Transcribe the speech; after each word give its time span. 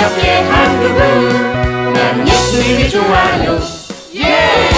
기억해 0.00 0.40
한국은 0.48 1.92
나는 1.92 2.26
예수님이 2.26 2.88
좋아요 2.88 3.60
예! 4.14 4.70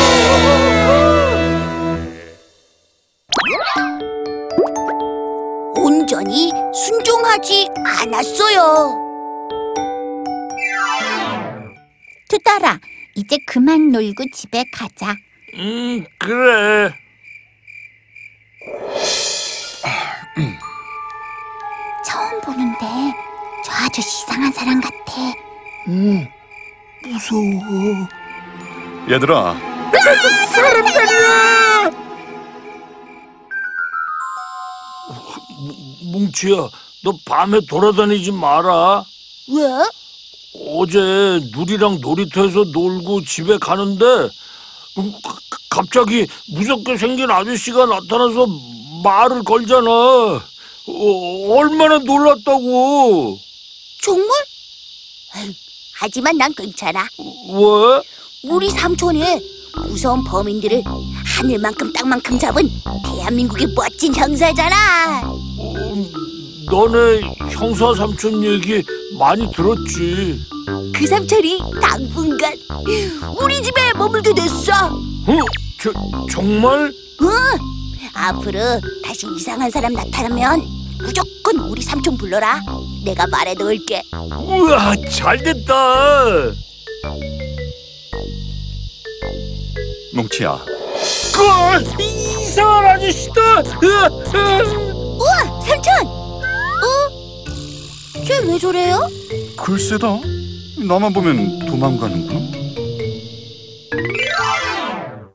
온전히 5.76 6.50
순종하지 6.75 7.68
않았어요. 7.85 8.98
투덜아, 12.29 12.81
이제 13.14 13.39
그만 13.46 13.90
놀고 13.93 14.25
집에 14.34 14.64
가자. 14.73 15.14
음, 15.54 16.04
그래. 16.18 16.93
처음 22.04 22.40
보는데 22.40 23.32
저 23.64 23.72
아저씨 23.72 24.22
이상한 24.25 24.52
사람 24.52 24.80
같아. 24.80 24.94
무서워. 27.03 28.08
얘들아, 29.11 29.57
뭉치야, 36.12 36.69
너 37.05 37.12
밤에 37.25 37.61
돌아다니지 37.69 38.33
마라. 38.33 39.05
왜? 39.48 39.65
어제 40.77 41.41
누리랑 41.53 41.98
놀이터에서 42.00 42.65
놀고 42.72 43.25
집에 43.25 43.56
가는데 43.59 44.05
음, 44.98 45.12
가- 45.25 45.39
갑자기 45.70 46.27
무섭게 46.48 46.98
생긴 46.98 47.31
아저씨가 47.31 47.87
나타나서 47.87 48.47
말을 49.03 49.42
걸잖아. 49.44 49.91
어, 49.91 51.56
얼마나 51.56 51.98
놀랐다고. 51.98 53.39
정말? 54.03 54.28
에이, 55.36 55.56
하지만 55.95 56.36
난 56.36 56.53
괜찮아. 56.55 57.06
왜? 57.19 58.03
우리 58.50 58.69
삼촌이 58.69 59.22
무서운 59.89 60.25
범인들을 60.25 60.83
하늘만큼 61.25 61.92
땅만큼 61.92 62.39
잡은 62.39 62.69
대한민국의 63.05 63.69
멋진 63.75 64.14
형사잖아. 64.14 65.22
어, 65.25 66.09
너네 66.67 67.20
형사 67.53 67.94
삼촌 67.94 68.42
얘기 68.44 68.83
많이 69.19 69.50
들었지. 69.53 70.41
그 70.94 71.06
삼촌이 71.06 71.61
당분간 71.81 72.59
우리 73.41 73.62
집에 73.62 73.92
머물게 73.94 74.34
됐어. 74.34 74.72
어? 74.87 75.39
저, 75.81 75.92
정말? 76.31 76.92
응. 77.22 77.28
앞으로 78.14 78.59
다시 79.05 79.27
이상한 79.37 79.70
사람 79.70 79.92
나타나면 79.92 80.81
무조건 81.03 81.56
우리 81.69 81.83
삼촌 81.83 82.17
불러라. 82.17 82.61
내가 83.05 83.27
말해 83.27 83.55
놓을게. 83.55 84.03
우와, 84.12 84.95
잘됐다. 85.11 86.25
뭉치야. 90.14 90.59
그 91.34 92.03
이상한 92.03 92.86
아저씨다. 92.97 93.41
으아, 93.83 94.09
으아. 94.34 94.62
우와, 95.19 95.61
삼촌. 95.62 95.92
어? 96.06 96.84
쟤 98.25 98.39
왜 98.47 98.59
저래요? 98.59 99.09
글쎄다. 99.56 100.19
나만 100.87 101.12
보면 101.12 101.66
도망가는구나. 101.66 102.41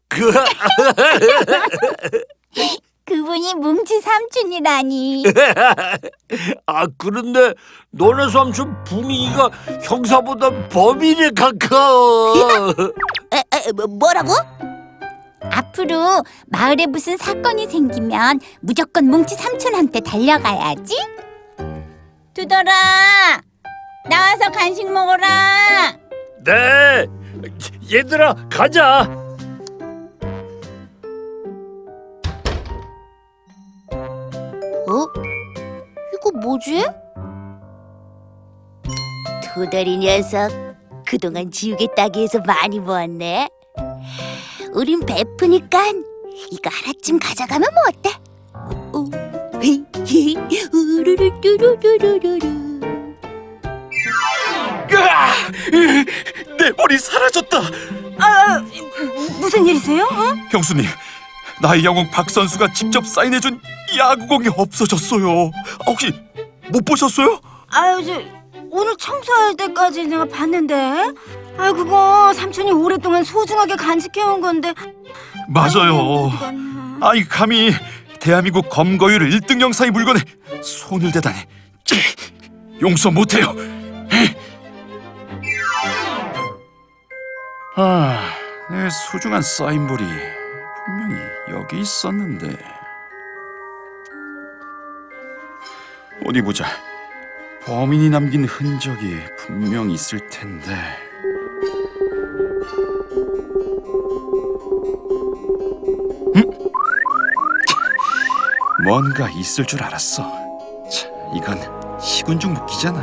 그, 0.10 0.32
그분이 3.48 3.56
뭉치 3.56 4.02
삼촌이라니. 4.02 5.24
아 6.66 6.88
그런데 6.98 7.54
너네 7.92 8.30
삼촌 8.30 8.84
분위기가 8.84 9.50
형사보다 9.84 10.50
범인에 10.70 11.32
가까워. 11.32 12.36
에, 13.34 13.38
에, 13.38 13.72
뭐, 13.76 13.88
뭐라고? 13.88 14.34
앞으로 15.42 16.24
마을에 16.48 16.88
무슨 16.88 17.16
사건이 17.18 17.68
생기면 17.68 18.40
무조건 18.60 19.06
뭉치 19.06 19.36
삼촌한테 19.36 20.02
달려가야지. 20.02 20.96
두더라, 22.34 23.42
나와서 24.10 24.52
간식 24.52 24.92
먹어라. 24.92 25.98
네, 26.44 27.06
얘들아 27.92 28.36
가자. 28.50 29.27
뭐지? 36.58 36.86
도다리 39.54 39.98
녀석 39.98 40.50
그동안 41.06 41.52
지우개 41.52 41.88
따기에서 41.96 42.40
많이 42.40 42.80
모았네 42.80 43.48
우린 44.74 45.06
베프니까 45.06 45.94
이거 46.52 46.70
하나쯤 46.70 47.20
가져가면 47.20 47.70
뭐 47.74 47.84
어때? 47.88 48.10
어, 48.94 49.06
우르르뚜루루루루루 50.74 52.58
으아! 54.90 55.34
내 56.58 56.72
머리 56.78 56.98
사라졌다. 56.98 57.58
아, 58.20 58.60
무슨 59.40 59.66
일이세요? 59.66 60.06
어? 60.06 60.34
형수님, 60.50 60.86
나의 61.62 61.84
영웅 61.84 62.10
박 62.10 62.30
선수가 62.30 62.72
직접 62.74 63.06
사인해준 63.06 63.60
야구공이 63.98 64.48
없어졌어요. 64.56 65.52
아, 65.52 65.84
혹시 65.88 66.14
못 66.72 66.84
보셨어요? 66.86 67.40
아유, 67.70 68.04
저 68.06 68.22
오늘 68.70 68.96
청소할 68.98 69.56
때까지 69.56 70.06
내가 70.08 70.26
봤는데. 70.26 70.76
아, 71.58 71.72
그거 71.72 72.32
삼촌이 72.34 72.72
오랫동안 72.72 73.24
소중하게 73.24 73.76
간직해온 73.76 74.42
건데. 74.42 74.74
맞아요. 75.48 75.96
어디? 75.96 76.36
아이 77.02 77.24
감히 77.24 77.72
대한민국 78.20 78.70
검거율 78.70 79.30
1등 79.30 79.62
영상의 79.62 79.92
물건에 79.92 80.20
손을 80.62 81.12
대다니 81.12 81.38
용서 82.82 83.10
못해요. 83.12 83.56
아, 87.76 88.20
내 88.72 88.90
소중한 88.90 89.42
사인볼이 89.42 90.04
분명히 90.86 91.16
여기 91.52 91.80
있었는데 91.80 92.58
어디 96.26 96.42
보자. 96.42 96.66
범인이 97.66 98.10
남긴 98.10 98.46
흔적이 98.46 99.20
분명 99.38 99.90
있을 99.90 100.28
텐데. 100.30 100.74
뭔가 108.84 109.30
있을 109.30 109.66
줄 109.66 109.84
알았어. 109.84 110.24
차, 110.90 111.08
이건 111.36 112.00
식은죽 112.00 112.52
묵기잖아. 112.52 113.00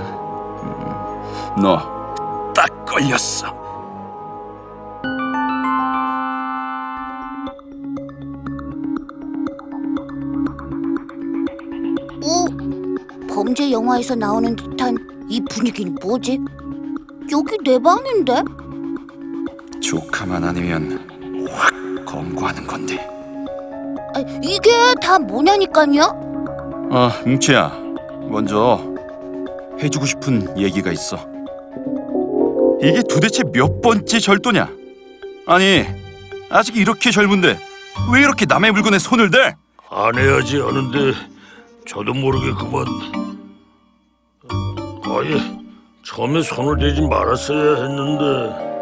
음, 0.62 1.62
너딱 1.62 2.86
걸렸어. 2.86 3.63
범죄 13.44 13.70
영화에서 13.70 14.14
나오는 14.14 14.56
듯한 14.56 14.96
이 15.28 15.38
분위기는 15.50 15.94
뭐지? 16.00 16.40
여기 17.30 17.58
내 17.62 17.78
방인데? 17.78 18.42
조카만 19.82 20.42
아니면 20.42 21.46
확 21.50 21.70
검거하는 22.06 22.66
건데. 22.66 23.06
아, 24.14 24.20
이게 24.42 24.70
다 25.02 25.18
뭐냐니까요? 25.18 26.88
아, 26.90 27.20
뭉치야. 27.26 27.70
먼저 28.30 28.80
해주고 29.82 30.06
싶은 30.06 30.56
얘기가 30.58 30.90
있어. 30.92 31.18
이게 32.80 33.02
도대체 33.02 33.42
몇 33.52 33.82
번째 33.82 34.20
절도냐? 34.20 34.70
아니, 35.46 35.84
아직 36.48 36.78
이렇게 36.78 37.10
젊은데 37.10 37.58
왜 38.10 38.20
이렇게 38.22 38.46
남의 38.46 38.72
물건에 38.72 38.98
손을 38.98 39.30
대? 39.30 39.54
안 39.90 40.16
해야지 40.18 40.58
하는데 40.60 41.33
저도 41.86 42.14
모르게 42.14 42.52
그만. 42.52 42.84
아예 45.06 45.38
처음에 46.04 46.42
손을 46.42 46.78
대지 46.78 47.00
말았어야 47.02 47.74
했는데. 47.76 48.74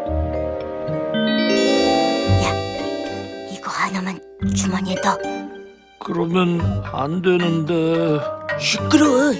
이거 3.51 3.69
하나만 3.69 4.19
주머니에 4.55 4.95
넣어. 5.03 5.17
그러면 5.99 6.61
안 6.91 7.21
되는데. 7.21 8.19
시끄러워. 8.59 9.33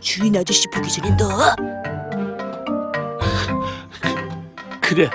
주인 0.00 0.36
아저씨 0.36 0.66
보기 0.70 0.88
전에 0.90 1.10
넣어. 1.16 1.54
그래 4.80 5.08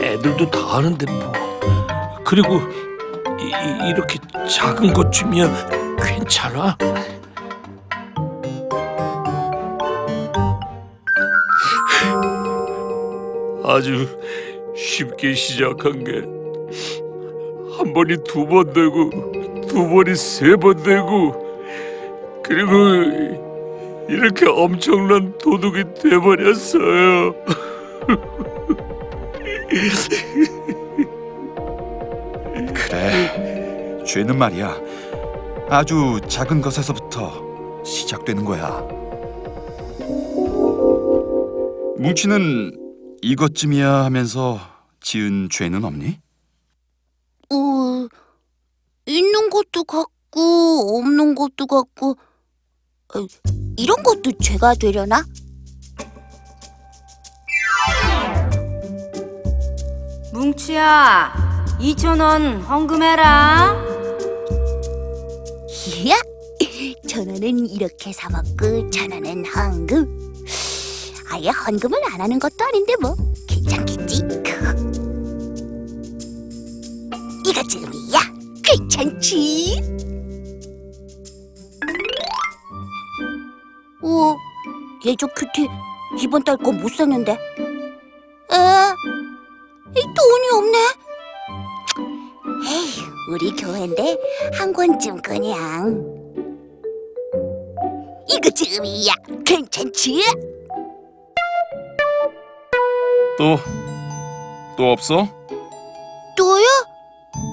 애들도 0.00 0.48
다 0.52 0.76
하는데 0.76 1.04
뭐 1.10 1.32
그리고 2.24 2.60
이, 3.40 3.46
이- 3.46 3.88
이렇게 3.88 4.20
작은 4.48 4.92
것쯤이야 4.92 5.48
괜찮아? 6.00 6.76
아주 13.74 14.06
쉽게 14.76 15.34
시작한 15.34 16.04
게 16.04 16.22
한 17.76 17.92
번이 17.92 18.16
두 18.24 18.46
번 18.46 18.72
되고 18.72 19.10
두 19.68 19.88
번이 19.88 20.14
세 20.14 20.56
번 20.56 20.80
되고 20.82 21.34
그리고 22.42 22.72
이렇게 24.08 24.46
엄청난 24.46 25.36
도둑이 25.38 25.82
돼버렸어요. 25.94 27.34
그래, 32.74 34.02
죄는 34.06 34.38
말이야. 34.38 34.76
아주 35.68 36.20
작은 36.28 36.60
것에서부터 36.60 37.82
시작되는 37.84 38.44
거야. 38.44 38.86
뭉치는 41.98 42.83
이것쯤이야 43.24 44.04
하면서 44.04 44.60
지은 45.00 45.48
죄는 45.50 45.82
없니? 45.84 46.18
어, 47.50 48.06
있는 49.06 49.48
것도 49.48 49.84
같고 49.84 50.98
없는 50.98 51.34
것도 51.34 51.66
같고 51.66 52.10
어, 53.14 53.26
이런 53.78 54.02
것도 54.02 54.32
죄가 54.42 54.74
되려나? 54.74 55.24
뭉치야 60.34 61.32
2천 61.80 62.20
원 62.20 62.60
헌금해라 62.60 63.74
이야, 65.96 66.16
전화는 67.08 67.70
이렇게 67.70 68.12
사 68.12 68.28
먹고 68.28 68.90
전화는 68.90 69.44
헌금. 69.46 70.33
아예 71.34 71.48
헌금을 71.48 71.98
안 72.12 72.20
하는 72.20 72.38
것도 72.38 72.54
아닌데 72.64 72.94
뭐 73.00 73.16
괜찮겠지? 73.48 74.22
이거쯤이야, 77.44 78.20
괜찮지? 78.62 79.80
어, 84.02 84.36
예조 85.04 85.26
큐티 85.26 85.68
이번 86.22 86.44
달 86.44 86.56
거 86.56 86.70
못 86.70 86.88
샀는데. 86.92 87.32
에, 87.32 87.36
이 89.96 90.00
돈이 90.00 90.48
없네. 90.54 90.78
에이, 92.68 92.92
우리 93.32 93.50
교회인데 93.56 94.16
한 94.54 94.72
권쯤 94.72 95.20
그냥. 95.20 96.00
이거쯤이야, 98.28 99.12
괜찮지? 99.44 100.22
또, 103.36 103.58
또 104.76 104.92
없어? 104.92 105.26
또요? 106.36 106.64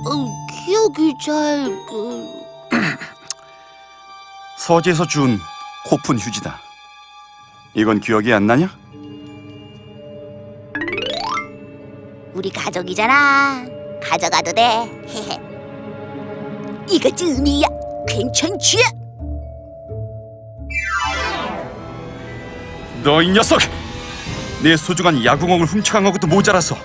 어, 0.07 0.27
기억이 0.65 1.13
잘... 1.23 1.65
그... 1.89 2.27
서재에서 4.57 5.07
준 5.07 5.39
코푼 5.85 6.17
휴지다. 6.19 6.59
이건 7.73 7.99
기억이 7.99 8.31
안 8.33 8.45
나냐? 8.45 8.69
우리 12.33 12.49
가족이잖아. 12.51 13.65
가져가도 14.03 14.51
돼. 14.53 14.61
헤헤. 15.09 15.39
이거 16.89 17.09
쯤이야, 17.15 17.67
괜찮지? 18.07 18.77
너 23.03 23.19
이 23.23 23.29
녀석! 23.31 23.59
내 24.63 24.77
소중한 24.77 25.23
야구공을 25.23 25.65
훔쳐간 25.65 26.03
것도 26.11 26.27
모자라서 26.27 26.75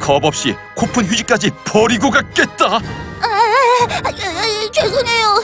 겁 0.00 0.24
없이 0.24 0.54
코푼 0.74 1.04
휴지까지 1.04 1.50
버리고 1.64 2.10
갔겠다. 2.10 2.66
아, 2.66 2.80
아, 3.26 4.08
아, 4.08 4.70
죄송해요. 4.72 5.34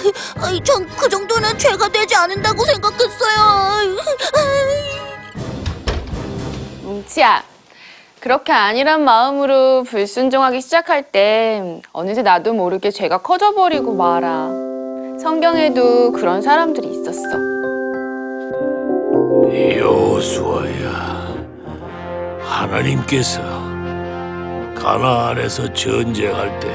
전 0.65 0.87
그 0.97 1.09
정도는 1.09 1.57
죄가 1.59 1.89
되지 1.89 2.15
않는다고 2.15 2.65
생각했어요. 2.65 3.97
뭉치야, 6.83 7.43
그렇게 8.21 8.53
아니란 8.53 9.05
마음으로 9.05 9.85
불순종하기 9.85 10.61
시작할 10.61 11.05
때 11.11 11.81
어느새 11.93 12.23
나도 12.23 12.53
모르게 12.53 12.91
죄가 12.91 13.19
커져버리고 13.19 13.95
말아. 13.95 14.49
성경에도 15.21 16.13
그런 16.13 16.43
사람들이 16.43 16.89
있었어. 16.89 17.23
여호수아야 19.79 21.20
하나님께서 22.51 23.41
가나안에서 24.75 25.73
전쟁할 25.73 26.59
때 26.59 26.69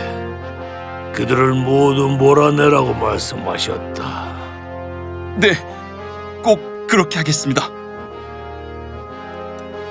그들을 1.14 1.54
모두 1.54 2.08
몰아내라고 2.08 2.94
말씀하셨다. 2.94 4.36
네, 5.38 5.54
꼭 6.42 6.88
그렇게 6.88 7.18
하겠습니다. 7.18 7.70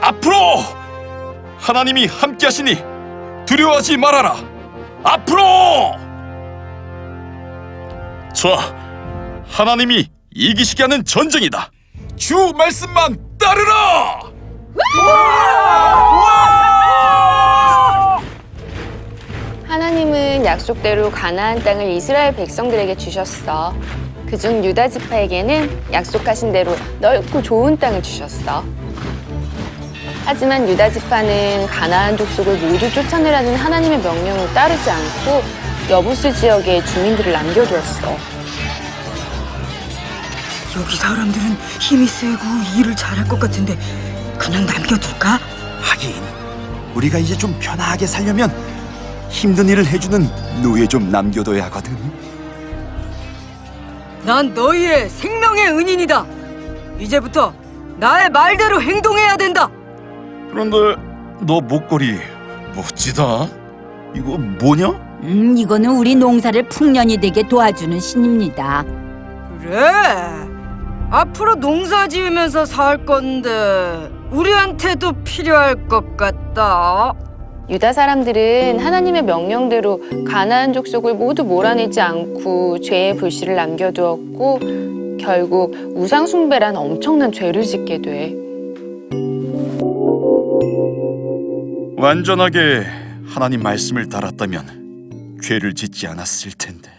앞으로 0.01 0.37
하나님이 1.59 2.07
함께하시니 2.07 2.77
두려워하지 3.47 3.97
말아라. 3.99 4.37
앞으로! 5.03 5.43
자, 8.33 8.75
하나님이 9.49 10.09
이기시게 10.35 10.83
하는 10.83 11.05
전쟁이다. 11.05 11.71
주 12.17 12.53
말씀만 12.57 13.19
따르라. 13.39 14.34
하나님은 19.67 20.45
약속대로 20.45 21.11
가나안 21.11 21.63
땅을 21.63 21.91
이스라엘 21.91 22.35
백성들에게 22.35 22.97
주셨어. 22.97 23.75
그중 24.29 24.65
유다 24.65 24.89
지파에게는 24.89 25.93
약속하신 25.93 26.53
대로 26.53 26.77
넓고 27.01 27.43
좋은 27.43 27.77
땅을 27.79 28.03
주셨어. 28.03 28.65
하지만 30.25 30.69
유다 30.69 30.91
지파는 30.91 31.67
가나안 31.67 32.17
족속을 32.17 32.57
모두 32.57 32.91
쫓아내라는 32.91 33.55
하나님의 33.57 33.99
명령을 34.01 34.53
따르지 34.55 34.91
않고 34.91 35.43
여부수 35.91 36.35
지역에 36.35 36.83
주민들을 36.85 37.33
남겨두었어. 37.33 38.17
여기 40.77 40.97
사람들은 40.97 41.57
힘이 41.79 42.07
세고 42.07 42.43
일을 42.77 42.97
잘할 42.97 43.29
것 43.29 43.39
같은데 43.39 43.77
그냥 44.39 44.67
남겨둘까? 44.67 45.39
하긴 45.81 46.13
우리가 46.95 47.19
이제 47.19 47.37
좀 47.37 47.57
편하게 47.61 48.07
살려면 48.07 48.53
힘든 49.29 49.69
일을 49.69 49.85
해주는 49.87 50.63
노예 50.63 50.87
좀 50.87 51.11
남겨둬야 51.11 51.65
하거든. 51.65 51.97
난 54.25 54.55
너희의 54.55 55.11
생명의 55.11 55.69
은인이다 55.69 56.25
이제부터 56.99 57.53
나의 57.99 58.31
말대로 58.31 58.81
행동해야 58.81 59.37
된다 59.37 59.69
그런데 60.51 60.77
너 61.41 61.61
목걸이 61.61 62.19
멋지다. 62.75 63.47
이거 64.15 64.39
뭐냐? 64.39 64.89
음, 65.25 65.55
이거는 65.59 65.91
우리 65.91 66.15
농사를 66.15 66.69
풍년이 66.69 67.19
되게 67.19 67.47
도와주는 67.47 67.99
신입니다. 68.01 68.85
그래 69.61 69.91
앞으로 71.11 71.57
농사 71.57 72.07
지으면서 72.09 72.65
살 72.65 73.05
건데 73.05 74.11
우리한테도 74.35 75.13
필요할 75.25 75.87
것 75.87 76.17
같다 76.17 77.15
유다 77.71 77.93
사람들은 77.93 78.79
하나님의 78.81 79.23
명령대로 79.23 80.01
가나안 80.29 80.73
족속을 80.73 81.15
모두 81.15 81.45
몰아내지 81.45 82.01
않고 82.01 82.81
죄의 82.81 83.17
불씨를 83.17 83.55
남겨두었고 83.55 84.59
결국 85.19 85.75
우상 85.95 86.27
숭배란 86.27 86.77
엄청난 86.77 87.33
죄를 87.33 87.63
짓게 87.63 88.03
돼. 88.03 88.35
완전하게 91.97 92.85
하나님 93.27 93.63
말씀을 93.63 94.11
따랐다면 94.11 95.39
죄를 95.43 95.75
짓지 95.75 96.07
않았을 96.07 96.53
텐데. 96.59 96.91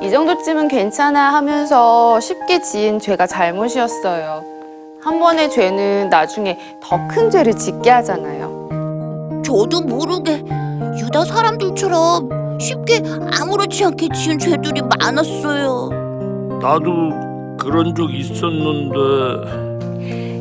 이 0.00 0.08
정도쯤은 0.08 0.68
괜찮아 0.68 1.34
하면서 1.34 2.20
쉽게 2.20 2.60
지은 2.62 3.00
죄가 3.00 3.26
잘못이었어요. 3.26 4.59
한 5.02 5.18
번의 5.18 5.50
죄는 5.50 6.08
나중에 6.10 6.58
더 6.82 6.98
큰 7.08 7.30
죄를 7.30 7.54
짓게 7.54 7.90
하잖아요. 7.90 9.40
저도 9.44 9.80
모르게 9.80 10.44
유다 10.98 11.24
사람들처럼 11.24 12.58
쉽게 12.60 13.02
아무렇지 13.40 13.84
않게 13.84 14.08
지은 14.14 14.38
죄들이 14.38 14.82
많았어요. 14.82 15.88
나도 16.60 17.56
그런 17.58 17.94
적 17.94 18.10
있었는데 18.12 18.94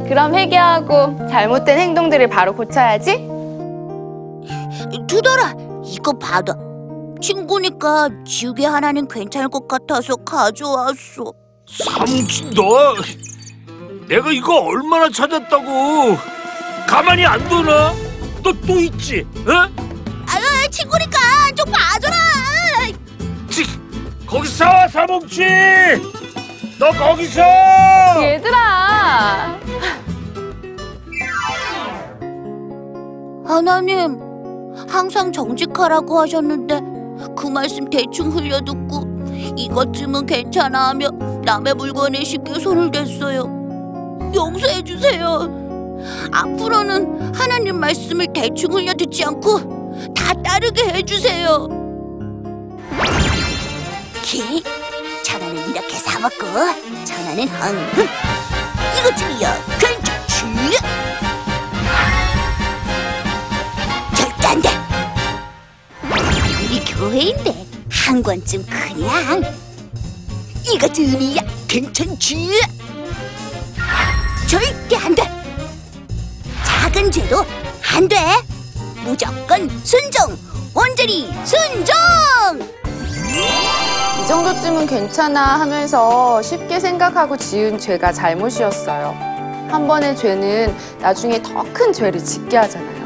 그럼 0.09 0.35
회개하고 0.35 1.27
잘못된 1.29 1.79
행동들을 1.79 2.27
바로 2.29 2.53
고쳐야지. 2.53 3.27
두더라, 5.07 5.53
이거 5.85 6.13
받아. 6.13 6.53
친구니까 7.21 8.09
지우개 8.25 8.65
하나는 8.65 9.07
괜찮을 9.07 9.49
것 9.49 9.67
같아서 9.67 10.15
가져왔어. 10.17 11.33
삼치 11.67 12.51
너 12.55 12.93
내가 14.09 14.31
이거 14.31 14.55
얼마나 14.61 15.09
찾았다고 15.09 16.17
가만히 16.87 17.25
안 17.25 17.39
두나? 17.47 17.93
너 18.43 18.51
또 18.65 18.79
있지? 18.79 19.25
어? 19.45 19.51
아유 20.27 20.69
친구니까 20.71 21.17
좀 21.55 21.65
봐줘라. 21.71 22.15
치, 23.49 23.63
거기서 24.25 24.87
사봉쥐! 24.87 25.41
너 26.79 26.89
거기서! 26.91 27.41
얘들아! 28.23 29.59
하나님, 33.45 34.17
항상 34.87 35.31
정직하라고 35.31 36.19
하셨는데 36.21 36.79
그 37.35 37.47
말씀 37.47 37.89
대충 37.89 38.29
흘려듣고 38.31 39.27
이것쯤은 39.57 40.25
괜찮아 40.25 40.89
하며 40.89 41.09
남의 41.43 41.73
물건에 41.75 42.23
쉽게 42.23 42.59
손을 42.59 42.89
댔어요. 42.91 43.58
용서해 44.33 44.81
주세요. 44.83 45.49
앞으로는 46.31 47.35
하나님 47.35 47.79
말씀을 47.79 48.27
대충 48.33 48.73
흘려 48.73 48.93
듣지 48.93 49.23
않고 49.23 50.13
다 50.15 50.33
따르게 50.43 50.89
해 50.89 51.01
주세요. 51.01 51.67
키, 54.21 54.63
전화는 55.23 55.69
이렇게 55.71 55.95
사 55.97 56.19
먹고 56.19 56.35
전화는 57.03 57.47
황금. 57.47 58.07
이것쯤이야 58.99 59.55
괜찮지? 59.79 60.77
절대 64.15 64.47
안 64.47 64.61
돼. 64.61 64.69
우리 66.63 66.85
교회인데 66.85 67.65
한 67.89 68.21
권쯤 68.21 68.65
그냥 68.65 69.41
이것 70.71 70.93
쯤이야 70.93 71.41
괜찮지? 71.67 72.51
죄도 77.11 77.43
안 77.95 78.07
돼. 78.07 78.17
무조건 79.03 79.67
순종. 79.83 80.37
온전히 80.73 81.31
순종. 81.43 81.95
이 84.23 84.27
정도쯤은 84.27 84.85
괜찮아 84.85 85.59
하면서 85.59 86.41
쉽게 86.41 86.79
생각하고 86.79 87.35
지은 87.37 87.79
죄가 87.79 88.11
잘못이었어요. 88.13 89.15
한 89.71 89.87
번의 89.87 90.15
죄는 90.15 90.75
나중에 90.99 91.41
더 91.41 91.63
큰 91.73 91.93
죄를 91.93 92.23
짓게 92.23 92.57
하잖아요. 92.57 92.98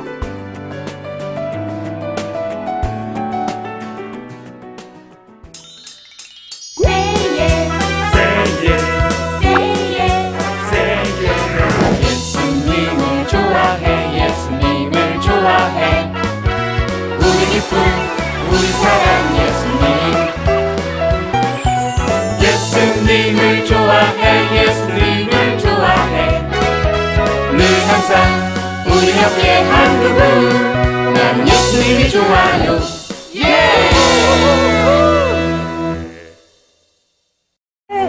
우리 29.13 29.21
옆에 29.21 29.61
한 29.61 29.99
그분. 30.01 31.13
나는 31.13 31.47
예수님이 31.47 32.09
좋아요. 32.09 32.79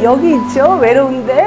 여기 0.03 0.35
있죠? 0.37 0.79
외로운데? 0.81 1.43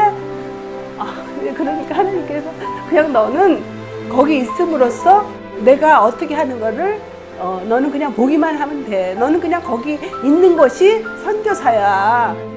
아, 1.00 1.26
그러니까 1.56 1.96
하나님께서 1.98 2.52
그냥 2.88 3.12
너는 3.12 3.64
거기 4.10 4.38
있음으로써 4.40 5.28
내가 5.64 6.04
어떻게 6.04 6.36
하는 6.36 6.60
거를 6.60 7.02
어, 7.40 7.60
너는 7.68 7.90
그냥 7.90 8.14
보기만 8.14 8.58
하면 8.58 8.86
돼. 8.86 9.16
너는 9.16 9.40
그냥 9.40 9.64
거기 9.64 9.98
있는 10.24 10.56
것이 10.56 11.02
선교사야 11.24 12.57